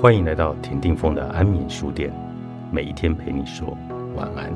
[0.00, 2.10] 欢迎来到田定峰的安眠书店，
[2.72, 3.76] 每一天陪你说
[4.16, 4.50] 晚安。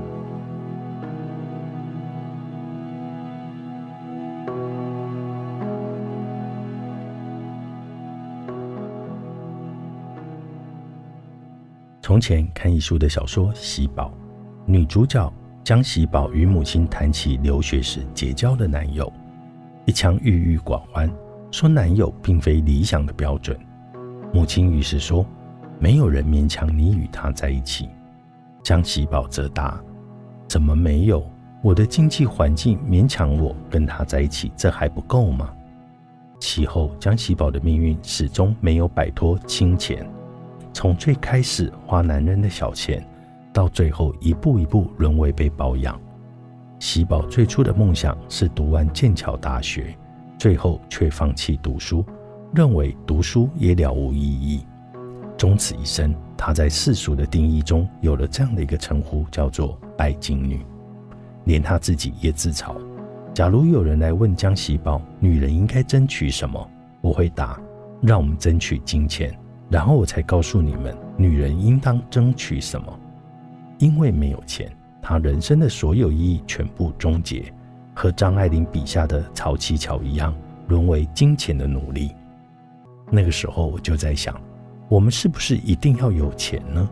[12.01, 14.07] 从前看一书的小说《喜宝》，
[14.65, 15.31] 女主角
[15.63, 19.13] 江喜宝与母亲谈起留学时结交的男友，
[19.85, 21.07] 一腔郁郁寡欢，
[21.51, 23.55] 说男友并非理想的标准。
[24.33, 25.25] 母亲于是说
[25.79, 27.89] ：“没有人勉强你与他在一起。”
[28.63, 29.79] 江喜宝则答
[30.49, 31.25] ：“怎么没有？
[31.63, 35.51] 我的经济环境勉强我跟他在一起，这还不够吗？”
[36.41, 40.07] 其后，江喜宝的命运始终没有摆脱金钱，
[40.73, 43.03] 从最开始花男人的小钱，
[43.53, 45.99] 到最后一步一步沦为被包养。
[46.81, 49.97] 喜宝最初的梦想是读完剑桥大学，
[50.39, 52.05] 最后却放弃读书。
[52.55, 54.67] 认为读书也了无意义，
[55.37, 60.65] 终此一生，他在世俗的定义中有了这样的一个称呼，叫做“拜金女”。
[61.45, 62.75] 连他自己也自嘲
[63.35, 66.71] ：“假如有人来问江喜宝，女人应该争取什么？
[67.01, 67.61] 我会答：
[68.01, 69.37] 让我们争取金钱，
[69.69, 72.99] 然后我才告诉你们，女人应当争取什么。
[73.79, 74.71] 因为没有钱，
[75.03, 77.53] 她人生的所有意义全部终结，
[77.93, 80.35] 和张爱玲笔下的曹七巧一样，
[80.69, 82.13] 沦为金钱的奴隶。”
[83.11, 84.41] 那个时候我就在想，
[84.89, 86.89] 我们是不是一定要有钱呢？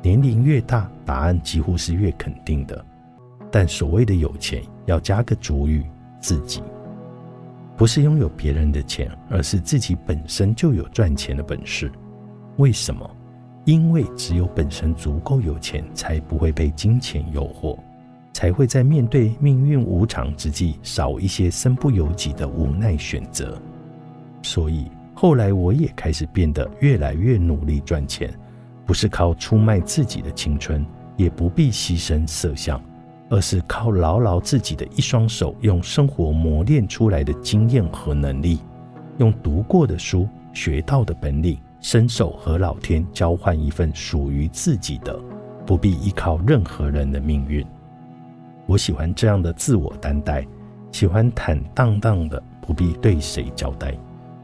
[0.00, 2.84] 年龄越大，答案几乎是越肯定的。
[3.50, 5.84] 但所谓的有钱，要加个主语
[6.20, 6.62] “自己”，
[7.76, 11.90] 不是拥有别人的钱，而是自己本身就有赚钱的本事。
[12.56, 13.08] 为什么？
[13.64, 17.78] 因为只有本身足够有钱，才不会被金钱诱惑，
[18.32, 23.60] 才会在面对命运无常之际，少一些身不由己的无奈选择。
[24.42, 24.86] 所以。
[25.22, 28.28] 后来我也开始变得越来越努力赚钱，
[28.84, 30.84] 不是靠出卖自己的青春，
[31.16, 32.82] 也不必牺牲色相，
[33.30, 38.58] 而是靠牢牢自己的一双手，用生活磨练出来的经验和能力，
[39.18, 45.16] 用读过的书、学到的本领，伸手和老天交换一份属于自己的，
[45.64, 47.64] 不必依靠任何人的命运。
[48.66, 50.44] 我喜欢这样的自我担待，
[50.90, 53.96] 喜欢坦荡荡的，不必对谁交代。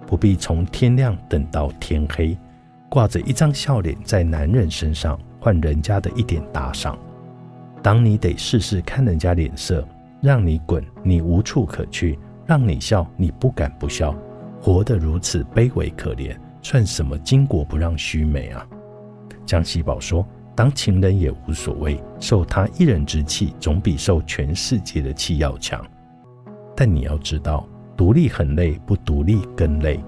[0.08, 2.34] 不必从天亮等到天黑，
[2.88, 6.98] 挂着一张笑脸在男人身上换人家的一点打赏。
[7.82, 9.86] 当你得试试看人家脸色，
[10.22, 14.16] 让你滚你无处可去，让你笑你不敢不笑，
[14.62, 18.66] 活得如此卑微可怜，算什么巾帼不让须眉啊？
[19.44, 20.26] 江西宝说
[20.56, 25.84] ：“当情人也无所谓，受他一人之气，总比受全世界的气要强。
[26.74, 27.68] 但你要知道。”
[27.98, 29.98] 独立很累，不独立更累。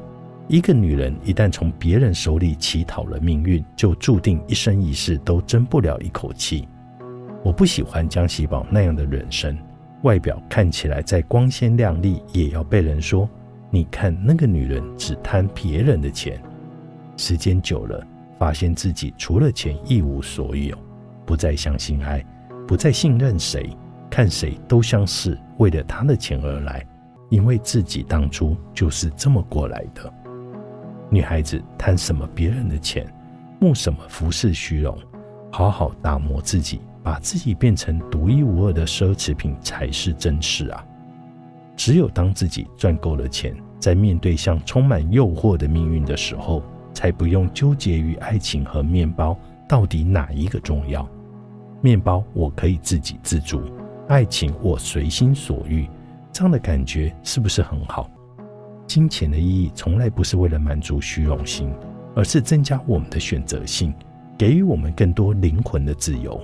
[0.46, 6.68] 一个女人一旦从别人手里乞讨了命运，就注定一生一世都争不了一口气。
[7.42, 9.58] 我不喜欢江喜宝那样的人生，
[10.02, 13.28] 外表看起来再光鲜亮丽，也要被人说
[13.70, 16.40] ：“你看那个女人只贪别人的钱。”
[17.18, 18.06] 时间久了，
[18.38, 20.78] 发现自己除了钱一无所有，
[21.26, 22.24] 不再相信爱，
[22.68, 23.68] 不再信任谁，
[24.08, 26.86] 看谁都像是为了他的钱而来。
[27.30, 30.12] 因为自己当初就是这么过来的。
[31.08, 33.06] 女孩子贪什么别人的钱，
[33.58, 34.96] 慕什么浮世虚荣，
[35.50, 40.84] 好好打磨自己，把自己变成独一无二的奢侈品才是真事啊！
[41.76, 49.36] 只有当自己赚够了钱，在面对像充满诱惑的命运的时候，才不用纠结于爱情和面包
[49.68, 51.08] 到底哪一个重要。
[51.80, 53.62] 面包我可以自给自足，
[54.08, 55.88] 爱情我随心所欲。
[56.32, 58.10] 这样的感觉是不是很好？
[58.86, 61.72] 金钱的意义从来不是为了满足虚荣心，
[62.14, 63.94] 而是增加我们的选择性，
[64.36, 66.40] 给予我们更多灵魂的自由。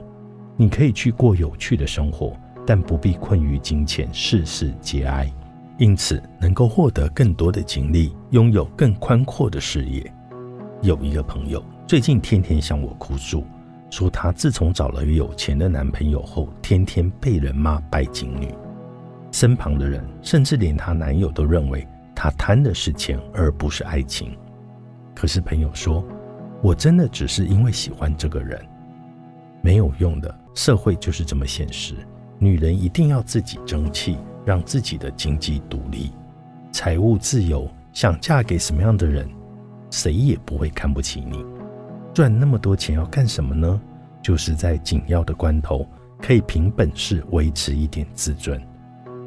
[0.57, 2.37] 你可以去过有趣的生活，
[2.67, 5.31] 但不必困于金钱，事事皆哀。
[5.79, 10.11] 因此，能够获得更多的精力，拥有更宽阔的视野。
[10.83, 13.45] 有一个朋友最近天天向我哭诉，
[13.91, 18.55] 说她自从找了有钱的男朋友后，天天被人骂拜金女。
[19.33, 24.37] 身旁的人，甚至连她男友都认为她贪的是钱，而不是爱情。
[25.15, 26.05] 可是朋友说
[26.63, 28.61] ：“我真的只是因为喜欢这个人，
[29.63, 30.35] 没有用的。
[30.55, 31.95] 社会就是这么现实，
[32.39, 36.13] 女人一定要自己争气，让自己的经济独立、
[36.73, 37.69] 财务自由。
[37.93, 39.27] 想嫁给什么样的人，
[39.91, 41.43] 谁也不会看不起你。
[42.13, 43.81] 赚那么多钱要干什么呢？
[44.23, 45.87] 就是在紧要的关头，
[46.21, 48.61] 可以凭本事维持一点自尊。”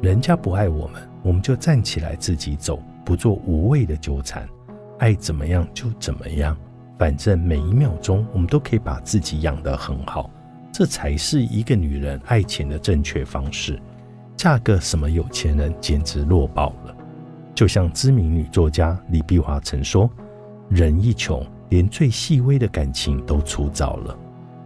[0.00, 4.48] 人家不爱我们，我们就站起来自己走，不做无谓的纠缠。
[4.98, 6.56] 爱怎么样就怎么样，
[6.98, 10.30] 反正每一秒钟我们都可以把自己养得很好，
[10.72, 13.78] 这才是一个女人爱钱的正确方式。
[14.36, 16.96] 嫁个什么有钱人简直弱爆了。
[17.54, 20.10] 就像知名女作家李碧华曾说
[20.70, 24.18] ：“人一穷，连最细微的感情都粗糙了。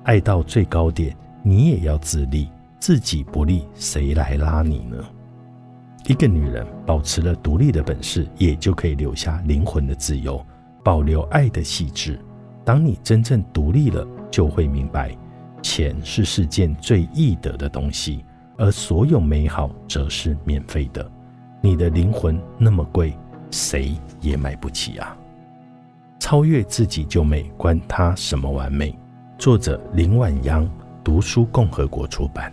[0.05, 2.49] 爱到最高点，你也要自立，
[2.79, 4.97] 自己不立，谁来拉你呢？”
[6.07, 10.45] 一个女人保持了独立的本事，也就可以留下灵魂的自由，
[10.83, 12.21] 保留爱的细致。
[12.63, 15.17] 当你真正独立了，就会明白，
[15.63, 18.23] 钱是世间最易得的东西，
[18.59, 21.11] 而所有美好则是免费的。
[21.63, 23.17] 你的灵魂那么贵，
[23.51, 25.17] 谁也买不起啊！
[26.19, 28.95] 超越自己就美，关他什么完美？
[29.39, 30.69] 作者林婉央，
[31.03, 32.53] 读书共和国出版。